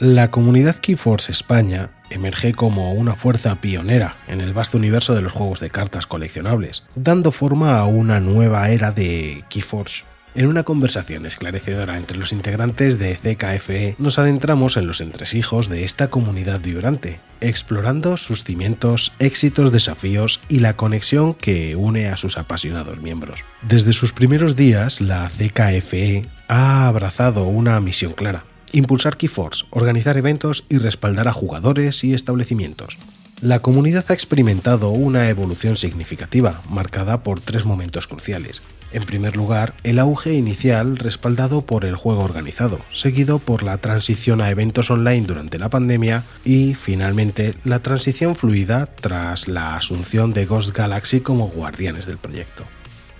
La 0.00 0.30
comunidad 0.30 0.76
Keyforce 0.76 1.32
España 1.32 1.90
emerge 2.10 2.52
como 2.54 2.92
una 2.92 3.16
fuerza 3.16 3.56
pionera 3.56 4.14
en 4.28 4.40
el 4.40 4.52
vasto 4.52 4.78
universo 4.78 5.12
de 5.12 5.22
los 5.22 5.32
juegos 5.32 5.58
de 5.58 5.70
cartas 5.70 6.06
coleccionables, 6.06 6.84
dando 6.94 7.32
forma 7.32 7.80
a 7.80 7.84
una 7.84 8.20
nueva 8.20 8.70
era 8.70 8.92
de 8.92 9.42
Keyforge. 9.48 10.04
En 10.36 10.46
una 10.46 10.62
conversación 10.62 11.26
esclarecedora 11.26 11.96
entre 11.96 12.16
los 12.16 12.32
integrantes 12.32 13.00
de 13.00 13.16
CKFE 13.16 13.96
nos 13.98 14.20
adentramos 14.20 14.76
en 14.76 14.86
los 14.86 15.00
entresijos 15.00 15.68
de 15.68 15.82
esta 15.82 16.10
comunidad 16.10 16.60
vibrante, 16.60 17.18
explorando 17.40 18.16
sus 18.16 18.44
cimientos, 18.44 19.12
éxitos, 19.18 19.72
desafíos 19.72 20.40
y 20.48 20.60
la 20.60 20.76
conexión 20.76 21.34
que 21.34 21.74
une 21.74 22.06
a 22.06 22.16
sus 22.16 22.38
apasionados 22.38 22.98
miembros. 22.98 23.40
Desde 23.62 23.92
sus 23.92 24.12
primeros 24.12 24.54
días, 24.54 25.00
la 25.00 25.28
CKFE 25.28 26.24
ha 26.46 26.86
abrazado 26.86 27.46
una 27.46 27.80
misión 27.80 28.12
clara, 28.12 28.44
impulsar 28.72 29.16
Keyforce, 29.16 29.64
organizar 29.70 30.16
eventos 30.16 30.64
y 30.68 30.78
respaldar 30.78 31.28
a 31.28 31.32
jugadores 31.32 32.04
y 32.04 32.14
establecimientos. 32.14 32.98
La 33.40 33.60
comunidad 33.60 34.04
ha 34.08 34.14
experimentado 34.14 34.90
una 34.90 35.28
evolución 35.28 35.76
significativa, 35.76 36.60
marcada 36.68 37.22
por 37.22 37.40
tres 37.40 37.64
momentos 37.64 38.08
cruciales. 38.08 38.62
En 38.90 39.04
primer 39.04 39.36
lugar, 39.36 39.74
el 39.84 39.98
auge 39.98 40.32
inicial 40.32 40.96
respaldado 40.96 41.60
por 41.60 41.84
el 41.84 41.94
juego 41.94 42.24
organizado, 42.24 42.80
seguido 42.92 43.38
por 43.38 43.62
la 43.62 43.76
transición 43.78 44.40
a 44.40 44.50
eventos 44.50 44.90
online 44.90 45.26
durante 45.26 45.58
la 45.58 45.68
pandemia 45.68 46.24
y, 46.44 46.74
finalmente, 46.74 47.54
la 47.64 47.80
transición 47.80 48.34
fluida 48.34 48.86
tras 48.86 49.46
la 49.46 49.76
asunción 49.76 50.32
de 50.32 50.46
Ghost 50.46 50.74
Galaxy 50.74 51.20
como 51.20 51.48
guardianes 51.48 52.06
del 52.06 52.16
proyecto. 52.16 52.64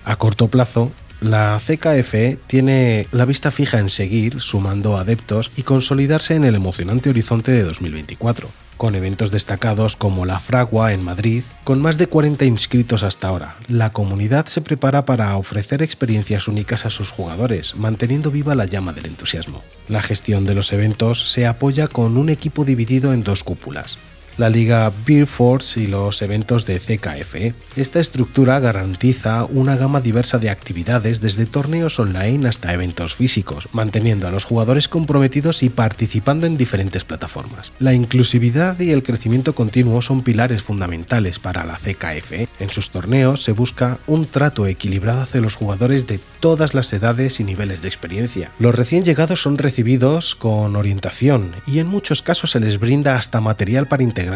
A 0.04 0.16
corto 0.16 0.48
plazo, 0.48 0.90
la 1.20 1.60
CKF 1.64 2.38
tiene 2.46 3.08
la 3.10 3.24
vista 3.24 3.50
fija 3.50 3.78
en 3.78 3.90
seguir 3.90 4.40
sumando 4.40 4.96
adeptos 4.96 5.50
y 5.56 5.62
consolidarse 5.62 6.34
en 6.34 6.44
el 6.44 6.54
emocionante 6.54 7.10
horizonte 7.10 7.50
de 7.50 7.64
2024, 7.64 8.48
con 8.76 8.94
eventos 8.94 9.32
destacados 9.32 9.96
como 9.96 10.24
la 10.26 10.38
Fragua 10.38 10.92
en 10.92 11.02
Madrid, 11.02 11.42
con 11.64 11.82
más 11.82 11.98
de 11.98 12.06
40 12.06 12.44
inscritos 12.44 13.02
hasta 13.02 13.26
ahora. 13.26 13.56
La 13.66 13.90
comunidad 13.90 14.46
se 14.46 14.60
prepara 14.60 15.04
para 15.04 15.36
ofrecer 15.36 15.82
experiencias 15.82 16.46
únicas 16.46 16.86
a 16.86 16.90
sus 16.90 17.10
jugadores, 17.10 17.74
manteniendo 17.74 18.30
viva 18.30 18.54
la 18.54 18.66
llama 18.66 18.92
del 18.92 19.06
entusiasmo. 19.06 19.62
La 19.88 20.02
gestión 20.02 20.44
de 20.44 20.54
los 20.54 20.72
eventos 20.72 21.30
se 21.32 21.46
apoya 21.46 21.88
con 21.88 22.16
un 22.16 22.28
equipo 22.28 22.64
dividido 22.64 23.12
en 23.12 23.24
dos 23.24 23.42
cúpulas, 23.42 23.98
la 24.38 24.48
liga 24.48 24.90
Beer 25.04 25.26
Force 25.26 25.80
y 25.80 25.88
los 25.88 26.22
eventos 26.22 26.64
de 26.64 26.78
CKF. 26.78 27.76
Esta 27.76 28.00
estructura 28.00 28.60
garantiza 28.60 29.44
una 29.44 29.76
gama 29.76 30.00
diversa 30.00 30.38
de 30.38 30.48
actividades 30.48 31.20
desde 31.20 31.44
torneos 31.44 31.98
online 31.98 32.48
hasta 32.48 32.72
eventos 32.72 33.14
físicos, 33.14 33.68
manteniendo 33.72 34.28
a 34.28 34.30
los 34.30 34.44
jugadores 34.44 34.88
comprometidos 34.88 35.64
y 35.64 35.70
participando 35.70 36.46
en 36.46 36.56
diferentes 36.56 37.04
plataformas. 37.04 37.72
La 37.80 37.94
inclusividad 37.94 38.78
y 38.78 38.92
el 38.92 39.02
crecimiento 39.02 39.54
continuo 39.54 40.00
son 40.02 40.22
pilares 40.22 40.62
fundamentales 40.62 41.40
para 41.40 41.64
la 41.64 41.74
CKF. 41.74 42.60
En 42.60 42.70
sus 42.70 42.90
torneos 42.90 43.42
se 43.42 43.52
busca 43.52 43.98
un 44.06 44.26
trato 44.26 44.66
equilibrado 44.66 45.22
hacia 45.22 45.40
los 45.40 45.56
jugadores 45.56 46.06
de 46.06 46.20
todas 46.38 46.74
las 46.74 46.92
edades 46.92 47.40
y 47.40 47.44
niveles 47.44 47.82
de 47.82 47.88
experiencia. 47.88 48.52
Los 48.60 48.76
recién 48.76 49.04
llegados 49.04 49.42
son 49.42 49.58
recibidos 49.58 50.36
con 50.36 50.76
orientación 50.76 51.56
y 51.66 51.80
en 51.80 51.88
muchos 51.88 52.22
casos 52.22 52.52
se 52.52 52.60
les 52.60 52.78
brinda 52.78 53.16
hasta 53.16 53.40
material 53.40 53.88
para 53.88 54.04
integrar 54.04 54.27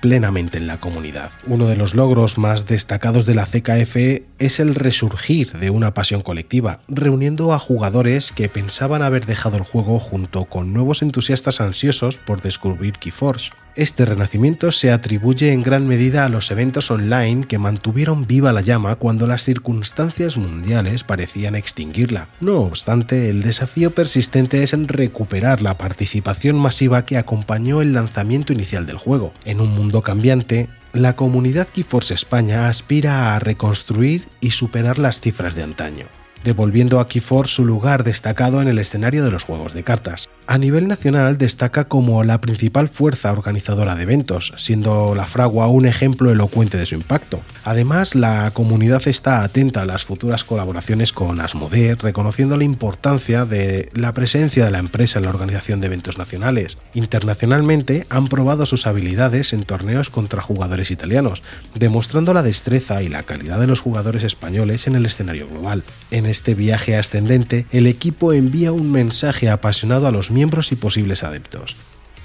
plenamente 0.00 0.58
en 0.58 0.66
la 0.66 0.78
comunidad. 0.78 1.30
Uno 1.46 1.66
de 1.66 1.76
los 1.76 1.94
logros 1.94 2.38
más 2.38 2.66
destacados 2.66 3.26
de 3.26 3.34
la 3.34 3.46
CKF 3.46 3.96
es 4.38 4.60
el 4.60 4.74
resurgir 4.74 5.52
de 5.52 5.70
una 5.70 5.94
pasión 5.94 6.22
colectiva, 6.22 6.80
reuniendo 6.88 7.52
a 7.52 7.58
jugadores 7.58 8.32
que 8.32 8.48
pensaban 8.48 9.02
haber 9.02 9.26
dejado 9.26 9.56
el 9.56 9.62
juego 9.62 9.98
junto 9.98 10.44
con 10.44 10.72
nuevos 10.72 11.02
entusiastas 11.02 11.60
ansiosos 11.60 12.18
por 12.18 12.42
descubrir 12.42 12.94
Keyforge. 12.94 13.50
Este 13.76 14.04
renacimiento 14.04 14.72
se 14.72 14.90
atribuye 14.90 15.52
en 15.52 15.62
gran 15.62 15.86
medida 15.86 16.24
a 16.24 16.28
los 16.28 16.50
eventos 16.50 16.90
online 16.90 17.46
que 17.46 17.58
mantuvieron 17.58 18.26
viva 18.26 18.52
la 18.52 18.62
llama 18.62 18.96
cuando 18.96 19.28
las 19.28 19.44
circunstancias 19.44 20.36
mundiales 20.36 21.04
parecían 21.04 21.54
extinguirla. 21.54 22.28
No 22.40 22.58
obstante, 22.58 23.30
el 23.30 23.42
desafío 23.42 23.92
persistente 23.92 24.64
es 24.64 24.72
en 24.72 24.88
recuperar 24.88 25.62
la 25.62 25.78
participación 25.78 26.58
masiva 26.58 27.04
que 27.04 27.16
acompañó 27.16 27.80
el 27.80 27.92
lanzamiento 27.92 28.52
inicial 28.52 28.86
del 28.86 28.96
juego. 28.96 29.32
En 29.44 29.60
un 29.60 29.70
mundo 29.72 30.02
cambiante, 30.02 30.68
la 30.92 31.14
comunidad 31.14 31.68
Keyforce 31.68 32.14
España 32.14 32.68
aspira 32.68 33.36
a 33.36 33.38
reconstruir 33.38 34.26
y 34.40 34.50
superar 34.50 34.98
las 34.98 35.20
cifras 35.20 35.54
de 35.54 35.62
antaño 35.62 36.19
devolviendo 36.44 37.00
a 37.00 37.08
Keyforce 37.08 37.54
su 37.54 37.64
lugar 37.64 38.04
destacado 38.04 38.62
en 38.62 38.68
el 38.68 38.78
escenario 38.78 39.24
de 39.24 39.30
los 39.30 39.44
juegos 39.44 39.74
de 39.74 39.82
cartas. 39.82 40.28
A 40.46 40.58
nivel 40.58 40.88
nacional 40.88 41.38
destaca 41.38 41.84
como 41.84 42.24
la 42.24 42.40
principal 42.40 42.88
fuerza 42.88 43.30
organizadora 43.30 43.94
de 43.94 44.02
eventos, 44.02 44.52
siendo 44.56 45.14
la 45.14 45.26
Fragua 45.26 45.68
un 45.68 45.86
ejemplo 45.86 46.32
elocuente 46.32 46.76
de 46.76 46.86
su 46.86 46.96
impacto. 46.96 47.40
Además, 47.64 48.16
la 48.16 48.50
comunidad 48.50 49.06
está 49.06 49.44
atenta 49.44 49.82
a 49.82 49.84
las 49.84 50.04
futuras 50.04 50.42
colaboraciones 50.42 51.12
con 51.12 51.40
Asmodee, 51.40 51.94
reconociendo 51.94 52.56
la 52.56 52.64
importancia 52.64 53.44
de 53.44 53.90
la 53.94 54.12
presencia 54.12 54.64
de 54.64 54.72
la 54.72 54.80
empresa 54.80 55.20
en 55.20 55.26
la 55.26 55.30
organización 55.30 55.80
de 55.80 55.86
eventos 55.86 56.18
nacionales. 56.18 56.78
Internacionalmente 56.94 58.06
han 58.10 58.26
probado 58.26 58.66
sus 58.66 58.88
habilidades 58.88 59.52
en 59.52 59.62
torneos 59.62 60.10
contra 60.10 60.42
jugadores 60.42 60.90
italianos, 60.90 61.44
demostrando 61.76 62.34
la 62.34 62.42
destreza 62.42 63.02
y 63.02 63.08
la 63.08 63.22
calidad 63.22 63.60
de 63.60 63.68
los 63.68 63.80
jugadores 63.80 64.24
españoles 64.24 64.88
en 64.88 64.96
el 64.96 65.06
escenario 65.06 65.48
global. 65.48 65.84
Este 66.30 66.54
viaje 66.54 66.96
ascendente, 66.96 67.66
el 67.70 67.86
equipo 67.86 68.32
envía 68.32 68.72
un 68.72 68.90
mensaje 68.90 69.50
apasionado 69.50 70.06
a 70.06 70.12
los 70.12 70.30
miembros 70.30 70.72
y 70.72 70.76
posibles 70.76 71.22
adeptos. 71.22 71.76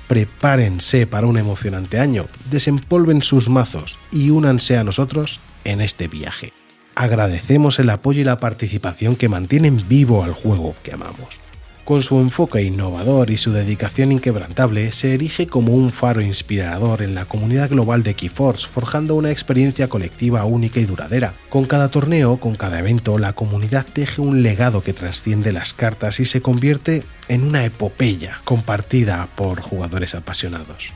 Prepárense 0.07 1.07
para 1.07 1.27
un 1.27 1.37
emocionante 1.37 1.99
año, 1.99 2.27
desempolven 2.51 3.23
sus 3.23 3.49
mazos 3.49 3.97
y 4.11 4.29
únanse 4.29 4.77
a 4.77 4.83
nosotros 4.83 5.39
en 5.63 5.81
este 5.81 6.07
viaje. 6.07 6.53
Agradecemos 6.95 7.79
el 7.79 7.89
apoyo 7.89 8.21
y 8.21 8.23
la 8.23 8.39
participación 8.39 9.15
que 9.15 9.27
mantienen 9.27 9.83
vivo 9.89 10.23
al 10.23 10.33
juego 10.33 10.75
que 10.83 10.93
amamos. 10.93 11.44
Con 11.85 12.01
su 12.01 12.19
enfoque 12.19 12.63
innovador 12.63 13.29
y 13.29 13.37
su 13.37 13.53
dedicación 13.53 14.11
inquebrantable, 14.11 14.91
se 14.91 15.13
erige 15.13 15.45
como 15.45 15.73
un 15.73 15.91
faro 15.91 16.19
inspirador 16.19 17.03
en 17.03 17.13
la 17.13 17.25
comunidad 17.25 17.69
global 17.69 18.01
de 18.01 18.15
Keyforce, 18.15 18.67
forjando 18.67 19.13
una 19.13 19.29
experiencia 19.29 19.87
colectiva 19.87 20.45
única 20.45 20.79
y 20.79 20.85
duradera. 20.85 21.35
Con 21.47 21.65
cada 21.65 21.89
torneo, 21.89 22.37
con 22.37 22.55
cada 22.55 22.79
evento, 22.79 23.19
la 23.19 23.33
comunidad 23.33 23.85
teje 23.85 24.19
un 24.21 24.41
legado 24.41 24.81
que 24.81 24.93
trasciende 24.93 25.53
las 25.53 25.75
cartas 25.75 26.19
y 26.19 26.25
se 26.25 26.41
convierte 26.41 27.03
en 27.27 27.43
una 27.43 27.63
epopeya 27.65 28.41
compartida 28.45 29.27
por 29.35 29.61
jugadores 29.61 30.15
apasionados. 30.15 30.91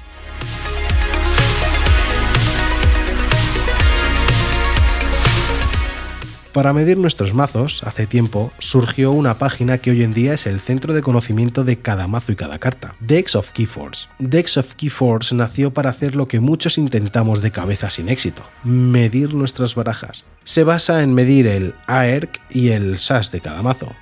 Para 6.53 6.73
medir 6.73 6.97
nuestros 6.97 7.35
mazos, 7.35 7.83
hace 7.83 8.07
tiempo 8.07 8.51
surgió 8.57 9.11
una 9.11 9.37
página 9.37 9.77
que 9.77 9.91
hoy 9.91 10.01
en 10.01 10.15
día 10.15 10.33
es 10.33 10.47
el 10.47 10.59
centro 10.59 10.95
de 10.95 11.03
conocimiento 11.03 11.63
de 11.63 11.77
cada 11.77 12.07
mazo 12.07 12.31
y 12.31 12.35
cada 12.35 12.57
carta, 12.57 12.95
Dex 12.99 13.35
of 13.35 13.51
Keyforce. 13.51 14.09
Dex 14.17 14.57
of 14.57 14.73
Keyforce 14.73 15.35
nació 15.35 15.71
para 15.71 15.91
hacer 15.91 16.15
lo 16.15 16.27
que 16.27 16.39
muchos 16.39 16.79
intentamos 16.79 17.43
de 17.43 17.51
cabeza 17.51 17.91
sin 17.91 18.09
éxito, 18.09 18.43
medir 18.63 19.35
nuestras 19.35 19.75
barajas. 19.75 20.25
Se 20.43 20.63
basa 20.63 21.03
en 21.03 21.13
medir 21.13 21.45
el 21.45 21.75
AERC 21.85 22.41
y 22.49 22.69
el 22.69 22.97
SAS 22.97 23.31
de 23.31 23.41
cada 23.41 23.61
mazo, 23.61 23.93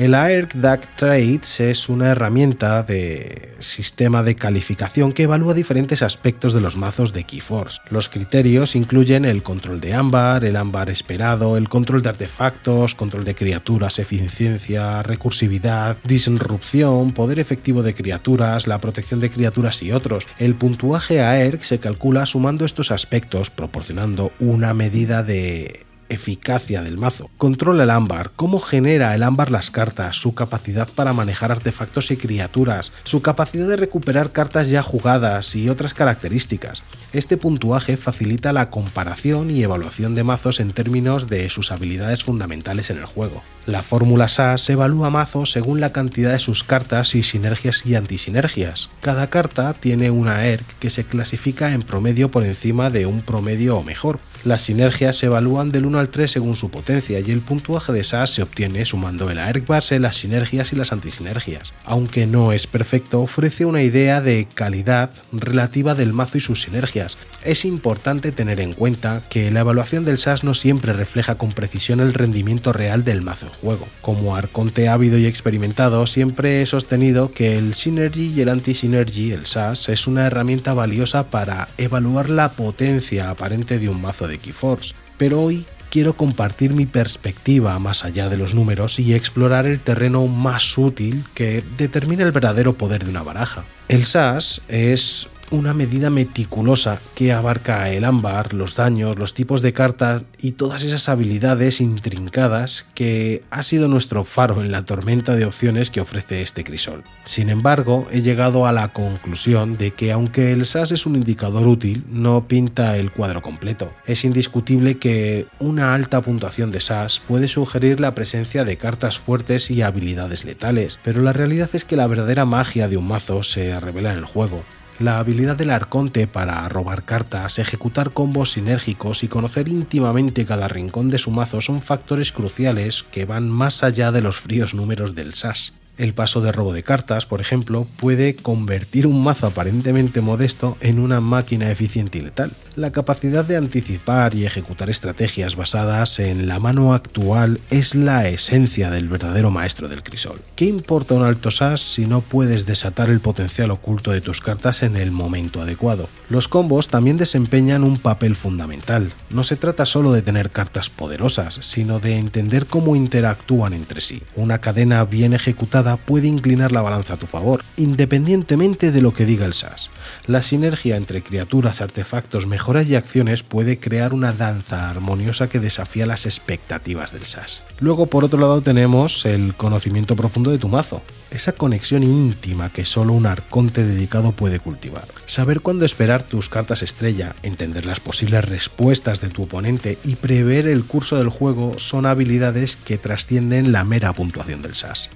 el 0.00 0.14
AERC 0.14 0.54
DAC 0.54 0.96
Trades 0.96 1.60
es 1.60 1.90
una 1.90 2.08
herramienta 2.08 2.82
de 2.82 3.54
sistema 3.58 4.22
de 4.22 4.34
calificación 4.34 5.12
que 5.12 5.24
evalúa 5.24 5.52
diferentes 5.52 6.00
aspectos 6.00 6.54
de 6.54 6.62
los 6.62 6.78
mazos 6.78 7.12
de 7.12 7.24
Keyforce. 7.24 7.82
Los 7.90 8.08
criterios 8.08 8.76
incluyen 8.76 9.26
el 9.26 9.42
control 9.42 9.78
de 9.78 9.92
ámbar, 9.92 10.46
el 10.46 10.56
ámbar 10.56 10.88
esperado, 10.88 11.58
el 11.58 11.68
control 11.68 12.00
de 12.00 12.08
artefactos, 12.08 12.94
control 12.94 13.24
de 13.24 13.34
criaturas, 13.34 13.98
eficiencia, 13.98 15.02
recursividad, 15.02 15.98
disrupción, 16.02 17.10
poder 17.10 17.38
efectivo 17.38 17.82
de 17.82 17.92
criaturas, 17.92 18.66
la 18.66 18.80
protección 18.80 19.20
de 19.20 19.28
criaturas 19.28 19.82
y 19.82 19.92
otros. 19.92 20.26
El 20.38 20.54
puntuaje 20.54 21.20
AERC 21.20 21.60
se 21.60 21.78
calcula 21.78 22.24
sumando 22.24 22.64
estos 22.64 22.90
aspectos, 22.90 23.50
proporcionando 23.50 24.32
una 24.40 24.72
medida 24.72 25.22
de 25.22 25.89
eficacia 26.10 26.82
del 26.82 26.98
mazo. 26.98 27.30
Controla 27.38 27.84
el 27.84 27.90
ámbar, 27.90 28.32
cómo 28.36 28.60
genera 28.60 29.14
el 29.14 29.22
ámbar 29.22 29.50
las 29.50 29.70
cartas, 29.70 30.16
su 30.16 30.34
capacidad 30.34 30.88
para 30.88 31.12
manejar 31.12 31.52
artefactos 31.52 32.10
y 32.10 32.16
criaturas, 32.16 32.92
su 33.04 33.22
capacidad 33.22 33.68
de 33.68 33.76
recuperar 33.76 34.32
cartas 34.32 34.68
ya 34.68 34.82
jugadas 34.82 35.54
y 35.54 35.68
otras 35.68 35.94
características. 35.94 36.82
Este 37.12 37.36
puntuaje 37.36 37.96
facilita 37.96 38.52
la 38.52 38.70
comparación 38.70 39.50
y 39.50 39.62
evaluación 39.62 40.14
de 40.14 40.24
mazos 40.24 40.60
en 40.60 40.72
términos 40.72 41.28
de 41.28 41.48
sus 41.50 41.72
habilidades 41.72 42.24
fundamentales 42.24 42.90
en 42.90 42.98
el 42.98 43.06
juego. 43.06 43.42
La 43.66 43.82
fórmula 43.82 44.28
SAS 44.28 44.68
evalúa 44.70 45.10
mazos 45.10 45.52
según 45.52 45.80
la 45.80 45.92
cantidad 45.92 46.32
de 46.32 46.38
sus 46.38 46.64
cartas 46.64 47.14
y 47.14 47.22
sinergias 47.22 47.84
y 47.86 47.94
antisinergias. 47.94 48.90
Cada 49.00 49.28
carta 49.28 49.74
tiene 49.74 50.10
una 50.10 50.46
ERC 50.46 50.66
que 50.78 50.90
se 50.90 51.04
clasifica 51.04 51.72
en 51.72 51.82
promedio 51.82 52.30
por 52.30 52.44
encima 52.44 52.90
de 52.90 53.06
un 53.06 53.20
promedio 53.22 53.76
o 53.76 53.84
mejor. 53.84 54.18
Las 54.44 54.62
sinergias 54.62 55.18
se 55.18 55.26
evalúan 55.26 55.70
del 55.70 55.84
1 55.84 55.98
al 55.98 56.08
3 56.08 56.30
según 56.30 56.56
su 56.56 56.70
potencia 56.70 57.20
y 57.20 57.30
el 57.30 57.40
puntuaje 57.40 57.92
de 57.92 58.04
SAS 58.04 58.30
se 58.30 58.42
obtiene 58.42 58.86
sumando 58.86 59.30
el 59.30 59.38
AERC 59.38 59.68
las 59.98 60.16
sinergias 60.16 60.72
y 60.72 60.76
las 60.76 60.92
antisinergias. 60.92 61.72
Aunque 61.84 62.26
no 62.26 62.52
es 62.52 62.66
perfecto, 62.66 63.20
ofrece 63.20 63.66
una 63.66 63.82
idea 63.82 64.22
de 64.22 64.48
calidad 64.54 65.10
relativa 65.30 65.94
del 65.94 66.14
mazo 66.14 66.38
y 66.38 66.40
sus 66.40 66.62
sinergias. 66.62 67.18
Es 67.44 67.64
importante 67.64 68.32
tener 68.32 68.60
en 68.60 68.72
cuenta 68.72 69.22
que 69.28 69.50
la 69.50 69.60
evaluación 69.60 70.04
del 70.04 70.18
SAS 70.18 70.42
no 70.42 70.54
siempre 70.54 70.92
refleja 70.94 71.36
con 71.36 71.52
precisión 71.52 72.00
el 72.00 72.14
rendimiento 72.14 72.72
real 72.72 73.04
del 73.04 73.22
mazo 73.22 73.46
en 73.46 73.52
juego. 73.52 73.86
Como 74.00 74.36
arconte 74.36 74.88
ávido 74.88 75.18
y 75.18 75.26
experimentado, 75.26 76.06
siempre 76.06 76.62
he 76.62 76.66
sostenido 76.66 77.32
que 77.32 77.58
el 77.58 77.74
Synergy 77.74 78.32
y 78.34 78.40
el 78.40 78.48
Anti-Synergy, 78.48 79.32
el 79.32 79.46
SAS, 79.46 79.88
es 79.90 80.06
una 80.06 80.26
herramienta 80.26 80.72
valiosa 80.72 81.30
para 81.30 81.68
evaluar 81.76 82.30
la 82.30 82.52
potencia 82.52 83.30
aparente 83.30 83.78
de 83.78 83.88
un 83.88 84.00
mazo 84.00 84.29
de 84.30 84.38
Keyforce. 84.38 84.94
Pero 85.18 85.42
hoy 85.42 85.66
quiero 85.90 86.14
compartir 86.14 86.72
mi 86.72 86.86
perspectiva 86.86 87.78
más 87.78 88.04
allá 88.04 88.28
de 88.28 88.38
los 88.38 88.54
números 88.54 88.98
y 88.98 89.12
explorar 89.12 89.66
el 89.66 89.80
terreno 89.80 90.26
más 90.28 90.78
útil 90.78 91.24
que 91.34 91.62
determina 91.76 92.24
el 92.24 92.32
verdadero 92.32 92.74
poder 92.74 93.04
de 93.04 93.10
una 93.10 93.22
baraja. 93.22 93.64
El 93.88 94.06
SAS 94.06 94.62
es 94.68 95.28
una 95.50 95.74
medida 95.74 96.10
meticulosa 96.10 97.00
que 97.14 97.32
abarca 97.32 97.90
el 97.90 98.04
ámbar, 98.04 98.54
los 98.54 98.76
daños, 98.76 99.18
los 99.18 99.34
tipos 99.34 99.62
de 99.62 99.72
cartas 99.72 100.22
y 100.38 100.52
todas 100.52 100.84
esas 100.84 101.08
habilidades 101.08 101.80
intrincadas 101.80 102.88
que 102.94 103.42
ha 103.50 103.62
sido 103.62 103.88
nuestro 103.88 104.24
faro 104.24 104.62
en 104.62 104.70
la 104.70 104.84
tormenta 104.84 105.34
de 105.34 105.44
opciones 105.44 105.90
que 105.90 106.00
ofrece 106.00 106.42
este 106.42 106.64
crisol. 106.64 107.02
Sin 107.24 107.50
embargo, 107.50 108.06
he 108.12 108.22
llegado 108.22 108.66
a 108.66 108.72
la 108.72 108.88
conclusión 108.88 109.76
de 109.76 109.92
que 109.92 110.12
aunque 110.12 110.52
el 110.52 110.66
SAS 110.66 110.92
es 110.92 111.06
un 111.06 111.16
indicador 111.16 111.66
útil, 111.66 112.04
no 112.10 112.46
pinta 112.46 112.96
el 112.96 113.10
cuadro 113.10 113.42
completo. 113.42 113.92
Es 114.06 114.24
indiscutible 114.24 114.98
que 114.98 115.46
una 115.58 115.94
alta 115.94 116.20
puntuación 116.20 116.70
de 116.70 116.80
SAS 116.80 117.20
puede 117.26 117.48
sugerir 117.48 118.00
la 118.00 118.14
presencia 118.14 118.64
de 118.64 118.76
cartas 118.76 119.18
fuertes 119.18 119.70
y 119.70 119.82
habilidades 119.82 120.44
letales, 120.44 120.98
pero 121.02 121.22
la 121.22 121.32
realidad 121.32 121.70
es 121.72 121.84
que 121.84 121.96
la 121.96 122.06
verdadera 122.06 122.44
magia 122.44 122.88
de 122.88 122.96
un 122.96 123.08
mazo 123.08 123.42
se 123.42 123.78
revela 123.80 124.12
en 124.12 124.18
el 124.18 124.24
juego. 124.24 124.62
La 125.00 125.18
habilidad 125.18 125.56
del 125.56 125.70
arconte 125.70 126.26
para 126.26 126.68
robar 126.68 127.06
cartas, 127.06 127.58
ejecutar 127.58 128.10
combos 128.10 128.52
sinérgicos 128.52 129.24
y 129.24 129.28
conocer 129.28 129.66
íntimamente 129.66 130.44
cada 130.44 130.68
rincón 130.68 131.08
de 131.08 131.16
su 131.16 131.30
mazo 131.30 131.62
son 131.62 131.80
factores 131.80 132.32
cruciales 132.32 133.02
que 133.10 133.24
van 133.24 133.48
más 133.48 133.82
allá 133.82 134.12
de 134.12 134.20
los 134.20 134.36
fríos 134.36 134.74
números 134.74 135.14
del 135.14 135.32
SAS. 135.32 135.72
El 136.00 136.14
paso 136.14 136.40
de 136.40 136.50
robo 136.50 136.72
de 136.72 136.82
cartas, 136.82 137.26
por 137.26 137.42
ejemplo, 137.42 137.86
puede 137.98 138.34
convertir 138.34 139.06
un 139.06 139.22
mazo 139.22 139.46
aparentemente 139.46 140.22
modesto 140.22 140.78
en 140.80 140.98
una 140.98 141.20
máquina 141.20 141.70
eficiente 141.70 142.16
y 142.16 142.22
letal. 142.22 142.52
La 142.74 142.90
capacidad 142.90 143.44
de 143.44 143.58
anticipar 143.58 144.34
y 144.34 144.46
ejecutar 144.46 144.88
estrategias 144.88 145.56
basadas 145.56 146.18
en 146.18 146.48
la 146.48 146.58
mano 146.58 146.94
actual 146.94 147.60
es 147.68 147.94
la 147.94 148.26
esencia 148.26 148.88
del 148.88 149.10
verdadero 149.10 149.50
maestro 149.50 149.88
del 149.88 150.02
crisol. 150.02 150.40
¿Qué 150.56 150.64
importa 150.64 151.12
un 151.12 151.22
alto 151.22 151.50
SAS 151.50 151.82
si 151.82 152.06
no 152.06 152.22
puedes 152.22 152.64
desatar 152.64 153.10
el 153.10 153.20
potencial 153.20 153.70
oculto 153.70 154.10
de 154.10 154.22
tus 154.22 154.40
cartas 154.40 154.82
en 154.82 154.96
el 154.96 155.10
momento 155.10 155.60
adecuado? 155.60 156.08
Los 156.30 156.48
combos 156.48 156.88
también 156.88 157.18
desempeñan 157.18 157.84
un 157.84 157.98
papel 157.98 158.36
fundamental. 158.36 159.12
No 159.28 159.44
se 159.44 159.56
trata 159.56 159.84
solo 159.84 160.12
de 160.12 160.22
tener 160.22 160.48
cartas 160.48 160.88
poderosas, 160.88 161.58
sino 161.60 161.98
de 161.98 162.16
entender 162.16 162.64
cómo 162.64 162.96
interactúan 162.96 163.74
entre 163.74 164.00
sí. 164.00 164.22
Una 164.34 164.62
cadena 164.62 165.04
bien 165.04 165.34
ejecutada 165.34 165.89
puede 165.96 166.26
inclinar 166.26 166.72
la 166.72 166.82
balanza 166.82 167.14
a 167.14 167.18
tu 167.18 167.26
favor, 167.26 167.62
independientemente 167.76 168.92
de 168.92 169.02
lo 169.02 169.14
que 169.14 169.26
diga 169.26 169.46
el 169.46 169.54
SAS. 169.54 169.90
La 170.26 170.42
sinergia 170.42 170.96
entre 170.96 171.22
criaturas, 171.22 171.80
artefactos, 171.80 172.46
mejoras 172.46 172.86
y 172.88 172.94
acciones 172.94 173.42
puede 173.42 173.78
crear 173.78 174.12
una 174.12 174.32
danza 174.32 174.90
armoniosa 174.90 175.48
que 175.48 175.60
desafía 175.60 176.06
las 176.06 176.26
expectativas 176.26 177.12
del 177.12 177.26
SAS. 177.26 177.62
Luego, 177.78 178.06
por 178.06 178.24
otro 178.24 178.38
lado, 178.38 178.60
tenemos 178.60 179.24
el 179.24 179.54
conocimiento 179.54 180.16
profundo 180.16 180.50
de 180.50 180.58
tu 180.58 180.68
mazo, 180.68 181.02
esa 181.30 181.52
conexión 181.52 182.02
íntima 182.02 182.70
que 182.70 182.84
solo 182.84 183.12
un 183.12 183.26
arconte 183.26 183.84
dedicado 183.84 184.32
puede 184.32 184.58
cultivar. 184.58 185.04
Saber 185.26 185.60
cuándo 185.60 185.84
esperar 185.84 186.22
tus 186.22 186.48
cartas 186.48 186.82
estrella, 186.82 187.34
entender 187.42 187.86
las 187.86 188.00
posibles 188.00 188.44
respuestas 188.44 189.20
de 189.20 189.28
tu 189.28 189.44
oponente 189.44 189.98
y 190.04 190.16
prever 190.16 190.66
el 190.66 190.84
curso 190.84 191.16
del 191.16 191.28
juego 191.28 191.78
son 191.78 192.06
habilidades 192.06 192.76
que 192.76 192.98
trascienden 192.98 193.72
la 193.72 193.84
mera 193.84 194.12
puntuación 194.12 194.62
del 194.62 194.74
SAS. 194.74 195.10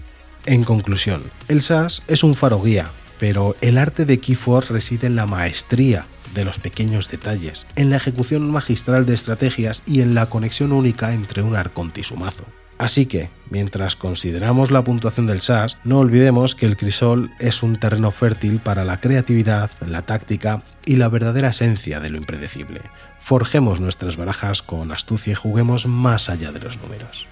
En 0.47 0.65
conclusión, 0.65 1.23
el 1.49 1.63
SAS 1.63 2.03
es 2.07 2.23
un 2.23 2.35
faro 2.35 2.61
guía, 2.61 2.91
pero 3.19 3.57
el 3.63 3.79
arte 3.79 4.05
de 4.05 4.19
Keyforce 4.19 4.75
reside 4.75 5.07
en 5.07 5.17
la 5.17 5.25
maestría 5.25 6.07
de 6.35 6.45
los 6.45 6.59
pequeños 6.59 7.09
detalles, 7.09 7.67
en 7.77 7.89
la 7.89 7.97
ejecución 7.97 8.51
magistral 8.51 9.07
de 9.07 9.15
estrategias 9.15 9.83
y 9.87 10.03
en 10.03 10.15
la 10.15 10.27
conexión 10.27 10.73
única 10.73 11.15
entre 11.15 11.43
un 11.43 11.57
arconte 11.57 12.03
y 12.03 12.05
su 12.05 12.17
mazo. 12.17 12.45
Así 12.77 13.07
que, 13.07 13.31
mientras 13.49 13.97
consideramos 13.97 14.71
la 14.71 14.85
puntuación 14.85 15.27
del 15.27 15.41
SAS, 15.41 15.79
no 15.85 16.01
olvidemos 16.01 16.55
que 16.55 16.67
el 16.67 16.77
crisol 16.77 17.31
es 17.39 17.63
un 17.63 17.77
terreno 17.77 18.11
fértil 18.11 18.59
para 18.59 18.85
la 18.85 19.01
creatividad, 19.01 19.71
la 19.87 20.03
táctica 20.03 20.65
y 20.85 20.97
la 20.97 21.09
verdadera 21.09 21.51
esencia 21.51 22.01
de 22.01 22.11
lo 22.11 22.19
impredecible. 22.19 22.83
Forjemos 23.21 23.81
nuestras 23.81 24.19
barajas 24.19 24.61
con 24.63 24.93
astucia 24.93 25.33
y 25.33 25.37
juguemos 25.37 25.87
más 25.87 26.29
allá 26.29 26.53
de 26.53 26.61
los 26.61 26.77
números. 26.83 27.29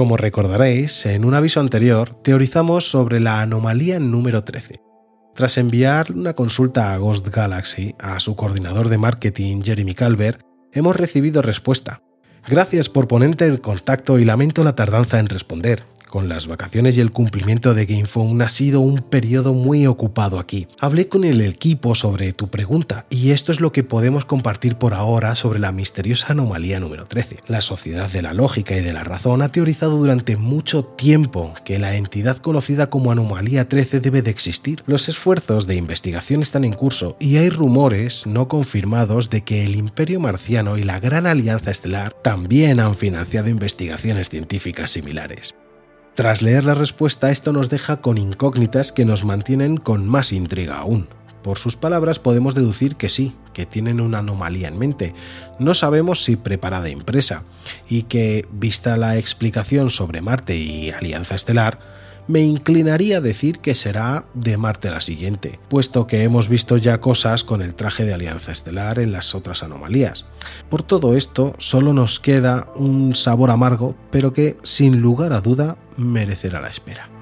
Como 0.00 0.16
recordaréis, 0.16 1.04
en 1.04 1.26
un 1.26 1.34
aviso 1.34 1.60
anterior 1.60 2.14
teorizamos 2.22 2.88
sobre 2.90 3.20
la 3.20 3.42
anomalía 3.42 3.98
número 3.98 4.44
13. 4.44 4.80
Tras 5.34 5.58
enviar 5.58 6.12
una 6.12 6.32
consulta 6.32 6.94
a 6.94 6.96
Ghost 6.96 7.28
Galaxy 7.28 7.94
a 7.98 8.18
su 8.18 8.34
coordinador 8.34 8.88
de 8.88 8.96
marketing 8.96 9.60
Jeremy 9.62 9.94
Calvert, 9.94 10.40
hemos 10.72 10.96
recibido 10.96 11.42
respuesta. 11.42 12.00
Gracias 12.48 12.88
por 12.88 13.08
ponerte 13.08 13.44
en 13.44 13.58
contacto 13.58 14.18
y 14.18 14.24
lamento 14.24 14.64
la 14.64 14.74
tardanza 14.74 15.18
en 15.18 15.26
responder. 15.26 15.84
Con 16.10 16.28
las 16.28 16.46
vacaciones 16.46 16.96
y 16.96 17.00
el 17.00 17.12
cumplimiento 17.12 17.72
de 17.72 17.86
GamePhone 17.86 18.42
ha 18.42 18.48
sido 18.48 18.80
un 18.80 19.00
periodo 19.00 19.54
muy 19.54 19.86
ocupado 19.86 20.38
aquí. 20.38 20.66
Hablé 20.78 21.08
con 21.08 21.24
el 21.24 21.40
equipo 21.40 21.94
sobre 21.94 22.32
tu 22.32 22.48
pregunta 22.48 23.06
y 23.08 23.30
esto 23.30 23.52
es 23.52 23.60
lo 23.60 23.72
que 23.72 23.84
podemos 23.84 24.24
compartir 24.24 24.76
por 24.76 24.92
ahora 24.92 25.34
sobre 25.34 25.60
la 25.60 25.72
misteriosa 25.72 26.32
anomalía 26.32 26.80
número 26.80 27.06
13. 27.06 27.38
La 27.46 27.60
Sociedad 27.60 28.10
de 28.10 28.22
la 28.22 28.34
Lógica 28.34 28.76
y 28.76 28.82
de 28.82 28.92
la 28.92 29.04
Razón 29.04 29.42
ha 29.42 29.52
teorizado 29.52 29.96
durante 29.96 30.36
mucho 30.36 30.84
tiempo 30.84 31.54
que 31.64 31.78
la 31.78 31.94
entidad 31.94 32.38
conocida 32.38 32.90
como 32.90 33.12
anomalía 33.12 33.68
13 33.68 34.00
debe 34.00 34.22
de 34.22 34.30
existir. 34.30 34.82
Los 34.86 35.08
esfuerzos 35.08 35.66
de 35.66 35.76
investigación 35.76 36.42
están 36.42 36.64
en 36.64 36.72
curso 36.72 37.16
y 37.20 37.36
hay 37.36 37.50
rumores 37.50 38.26
no 38.26 38.48
confirmados 38.48 39.30
de 39.30 39.42
que 39.42 39.64
el 39.64 39.76
Imperio 39.76 40.18
Marciano 40.18 40.76
y 40.76 40.82
la 40.82 40.98
Gran 40.98 41.26
Alianza 41.26 41.70
Estelar 41.70 42.12
también 42.22 42.80
han 42.80 42.96
financiado 42.96 43.48
investigaciones 43.48 44.28
científicas 44.28 44.90
similares. 44.90 45.54
Tras 46.20 46.42
leer 46.42 46.64
la 46.64 46.74
respuesta, 46.74 47.30
esto 47.30 47.50
nos 47.50 47.70
deja 47.70 48.02
con 48.02 48.18
incógnitas 48.18 48.92
que 48.92 49.06
nos 49.06 49.24
mantienen 49.24 49.78
con 49.78 50.06
más 50.06 50.34
intriga 50.34 50.76
aún. 50.76 51.08
Por 51.42 51.56
sus 51.56 51.76
palabras 51.76 52.18
podemos 52.18 52.54
deducir 52.54 52.96
que 52.96 53.08
sí, 53.08 53.34
que 53.54 53.64
tienen 53.64 54.02
una 54.02 54.18
anomalía 54.18 54.68
en 54.68 54.78
mente. 54.78 55.14
No 55.58 55.72
sabemos 55.72 56.22
si 56.22 56.36
preparada 56.36 56.90
impresa, 56.90 57.44
y 57.88 58.02
que, 58.02 58.46
vista 58.52 58.98
la 58.98 59.16
explicación 59.16 59.88
sobre 59.88 60.20
Marte 60.20 60.58
y 60.58 60.90
Alianza 60.90 61.36
Estelar, 61.36 61.78
me 62.30 62.42
inclinaría 62.42 63.18
a 63.18 63.20
decir 63.20 63.58
que 63.58 63.74
será 63.74 64.24
de 64.34 64.56
Marte 64.56 64.88
la 64.88 65.00
siguiente, 65.00 65.58
puesto 65.68 66.06
que 66.06 66.22
hemos 66.22 66.48
visto 66.48 66.76
ya 66.76 67.00
cosas 67.00 67.42
con 67.42 67.60
el 67.60 67.74
traje 67.74 68.04
de 68.04 68.14
Alianza 68.14 68.52
Estelar 68.52 69.00
en 69.00 69.10
las 69.10 69.34
otras 69.34 69.64
anomalías. 69.64 70.26
Por 70.68 70.84
todo 70.84 71.16
esto, 71.16 71.56
solo 71.58 71.92
nos 71.92 72.20
queda 72.20 72.68
un 72.76 73.16
sabor 73.16 73.50
amargo, 73.50 73.96
pero 74.12 74.32
que, 74.32 74.56
sin 74.62 75.00
lugar 75.00 75.32
a 75.32 75.40
duda, 75.40 75.76
merecerá 75.96 76.60
la 76.60 76.68
espera. 76.68 77.19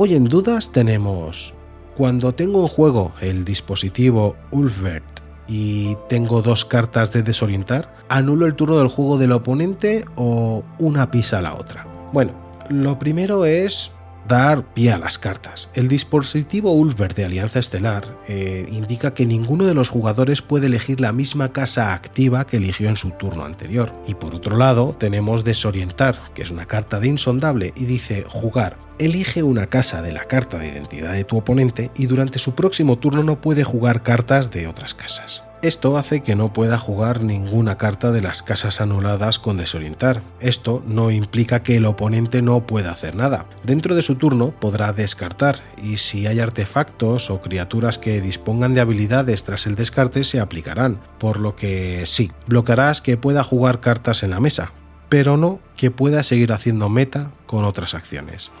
Hoy 0.00 0.14
en 0.14 0.26
dudas 0.26 0.70
tenemos, 0.70 1.54
cuando 1.96 2.32
tengo 2.32 2.62
en 2.62 2.68
juego 2.68 3.10
el 3.20 3.44
dispositivo 3.44 4.36
Ulfbert 4.52 5.02
y 5.48 5.96
tengo 6.08 6.40
dos 6.40 6.64
cartas 6.64 7.12
de 7.12 7.24
desorientar, 7.24 7.96
anulo 8.08 8.46
el 8.46 8.54
turno 8.54 8.78
del 8.78 8.86
juego 8.86 9.18
del 9.18 9.32
oponente 9.32 10.04
o 10.14 10.62
una 10.78 11.10
pisa 11.10 11.38
a 11.38 11.42
la 11.42 11.54
otra. 11.56 11.84
Bueno, 12.12 12.30
lo 12.70 12.96
primero 13.00 13.44
es 13.44 13.90
dar 14.26 14.74
pie 14.74 14.92
a 14.92 14.98
las 14.98 15.18
cartas. 15.18 15.70
El 15.74 15.88
dispositivo 15.88 16.72
Ulfbert 16.72 17.16
de 17.16 17.24
Alianza 17.24 17.58
Estelar 17.58 18.18
eh, 18.26 18.66
indica 18.70 19.14
que 19.14 19.26
ninguno 19.26 19.66
de 19.66 19.74
los 19.74 19.88
jugadores 19.88 20.42
puede 20.42 20.66
elegir 20.66 21.00
la 21.00 21.12
misma 21.12 21.52
casa 21.52 21.94
activa 21.94 22.46
que 22.46 22.58
eligió 22.58 22.88
en 22.88 22.96
su 22.96 23.10
turno 23.12 23.44
anterior. 23.44 23.92
Y 24.06 24.14
por 24.14 24.34
otro 24.34 24.56
lado, 24.56 24.96
tenemos 24.98 25.44
Desorientar, 25.44 26.18
que 26.34 26.42
es 26.42 26.50
una 26.50 26.66
carta 26.66 27.00
de 27.00 27.08
insondable 27.08 27.72
y 27.76 27.84
dice 27.84 28.24
jugar 28.28 28.88
elige 28.98 29.42
una 29.42 29.68
casa 29.68 30.02
de 30.02 30.12
la 30.12 30.24
carta 30.24 30.58
de 30.58 30.68
identidad 30.68 31.12
de 31.12 31.24
tu 31.24 31.36
oponente 31.36 31.90
y 31.96 32.06
durante 32.06 32.38
su 32.38 32.54
próximo 32.54 32.98
turno 32.98 33.22
no 33.22 33.40
puede 33.40 33.64
jugar 33.64 34.02
cartas 34.02 34.50
de 34.50 34.66
otras 34.66 34.94
casas. 34.94 35.44
Esto 35.60 35.96
hace 35.96 36.20
que 36.20 36.36
no 36.36 36.52
pueda 36.52 36.78
jugar 36.78 37.20
ninguna 37.20 37.76
carta 37.76 38.12
de 38.12 38.22
las 38.22 38.44
casas 38.44 38.80
anuladas 38.80 39.40
con 39.40 39.56
desorientar. 39.56 40.22
Esto 40.38 40.84
no 40.86 41.10
implica 41.10 41.64
que 41.64 41.76
el 41.76 41.84
oponente 41.86 42.42
no 42.42 42.64
pueda 42.64 42.92
hacer 42.92 43.16
nada. 43.16 43.46
Dentro 43.64 43.96
de 43.96 44.02
su 44.02 44.14
turno 44.14 44.52
podrá 44.52 44.92
descartar 44.92 45.60
y 45.82 45.96
si 45.96 46.28
hay 46.28 46.38
artefactos 46.38 47.30
o 47.30 47.40
criaturas 47.42 47.98
que 47.98 48.20
dispongan 48.20 48.74
de 48.74 48.82
habilidades 48.82 49.42
tras 49.42 49.66
el 49.66 49.74
descarte 49.74 50.22
se 50.22 50.38
aplicarán, 50.38 51.00
por 51.18 51.40
lo 51.40 51.56
que 51.56 52.04
sí, 52.06 52.30
bloquearás 52.46 53.00
que 53.00 53.16
pueda 53.16 53.42
jugar 53.42 53.80
cartas 53.80 54.22
en 54.22 54.30
la 54.30 54.38
mesa, 54.38 54.72
pero 55.08 55.36
no 55.36 55.58
que 55.76 55.90
pueda 55.90 56.22
seguir 56.22 56.52
haciendo 56.52 56.88
meta 56.88 57.32
con 57.46 57.64
otras 57.64 57.94
acciones. 57.94 58.52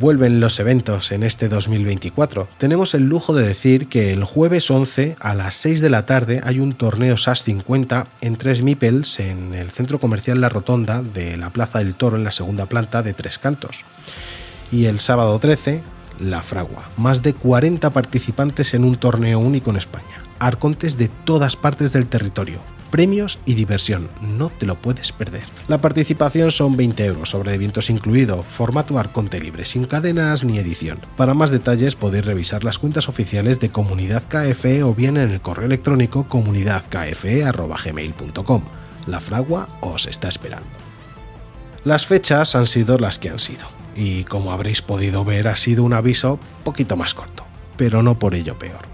Vuelven 0.00 0.40
los 0.40 0.58
eventos 0.58 1.12
en 1.12 1.22
este 1.22 1.50
2024. 1.50 2.48
Tenemos 2.56 2.94
el 2.94 3.02
lujo 3.02 3.34
de 3.34 3.46
decir 3.46 3.86
que 3.86 4.14
el 4.14 4.24
jueves 4.24 4.70
11 4.70 5.16
a 5.20 5.34
las 5.34 5.54
6 5.56 5.82
de 5.82 5.90
la 5.90 6.06
tarde 6.06 6.40
hay 6.42 6.58
un 6.58 6.72
torneo 6.72 7.18
SAS 7.18 7.44
50 7.44 8.06
en 8.22 8.36
tres 8.36 8.62
Mipels 8.62 9.20
en 9.20 9.52
el 9.52 9.70
centro 9.70 10.00
comercial 10.00 10.40
La 10.40 10.48
Rotonda 10.48 11.02
de 11.02 11.36
la 11.36 11.50
Plaza 11.50 11.80
del 11.80 11.96
Toro 11.96 12.16
en 12.16 12.24
la 12.24 12.32
segunda 12.32 12.64
planta 12.64 13.02
de 13.02 13.12
Tres 13.12 13.38
Cantos. 13.38 13.84
Y 14.72 14.86
el 14.86 15.00
sábado 15.00 15.38
13, 15.38 15.84
La 16.18 16.40
Fragua. 16.40 16.88
Más 16.96 17.22
de 17.22 17.34
40 17.34 17.90
participantes 17.90 18.72
en 18.72 18.84
un 18.84 18.96
torneo 18.96 19.38
único 19.38 19.68
en 19.68 19.76
España. 19.76 20.24
Arcontes 20.38 20.96
de 20.96 21.10
todas 21.26 21.56
partes 21.56 21.92
del 21.92 22.06
territorio 22.06 22.60
premios 22.90 23.38
y 23.46 23.54
diversión. 23.54 24.10
No 24.20 24.50
te 24.50 24.66
lo 24.66 24.74
puedes 24.80 25.12
perder. 25.12 25.44
La 25.68 25.80
participación 25.80 26.50
son 26.50 26.76
20 26.76 27.06
euros, 27.06 27.30
sobre 27.30 27.56
vientos 27.56 27.88
incluido, 27.90 28.42
formato 28.42 28.98
Arconte 28.98 29.40
libre, 29.40 29.64
sin 29.64 29.86
cadenas 29.86 30.42
ni 30.44 30.58
edición. 30.58 31.00
Para 31.16 31.32
más 31.34 31.50
detalles 31.50 31.96
podéis 31.96 32.26
revisar 32.26 32.64
las 32.64 32.78
cuentas 32.78 33.08
oficiales 33.08 33.60
de 33.60 33.70
Comunidad 33.70 34.24
KFE 34.28 34.82
o 34.82 34.94
bien 34.94 35.16
en 35.16 35.30
el 35.30 35.40
correo 35.40 35.64
electrónico 35.66 36.28
comunidadkfe.gmail.com. 36.28 38.64
La 39.06 39.20
fragua 39.20 39.68
os 39.80 40.06
está 40.06 40.28
esperando. 40.28 40.68
Las 41.84 42.04
fechas 42.04 42.54
han 42.56 42.66
sido 42.66 42.98
las 42.98 43.18
que 43.18 43.30
han 43.30 43.38
sido, 43.38 43.66
y 43.96 44.24
como 44.24 44.52
habréis 44.52 44.82
podido 44.82 45.24
ver 45.24 45.48
ha 45.48 45.56
sido 45.56 45.82
un 45.82 45.94
aviso 45.94 46.38
poquito 46.62 46.94
más 46.96 47.14
corto, 47.14 47.46
pero 47.78 48.02
no 48.02 48.18
por 48.18 48.34
ello 48.34 48.58
peor. 48.58 48.89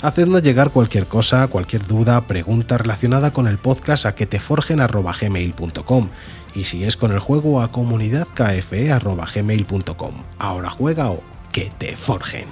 Hacednos 0.00 0.42
llegar 0.42 0.70
cualquier 0.70 1.08
cosa, 1.08 1.48
cualquier 1.48 1.84
duda, 1.86 2.26
pregunta 2.26 2.78
relacionada 2.78 3.32
con 3.32 3.48
el 3.48 3.58
podcast 3.58 4.06
a 4.06 4.14
que 4.14 4.26
te 4.26 4.38
forjen@gmail.com 4.38 6.08
y 6.54 6.64
si 6.64 6.84
es 6.84 6.96
con 6.96 7.12
el 7.12 7.18
juego 7.18 7.60
a 7.60 7.70
comunidadkfe.gmail.com. 7.72 10.14
Ahora 10.38 10.70
juega 10.70 11.10
o 11.10 11.20
que 11.52 11.70
te 11.78 11.96
forjen. 11.96 12.46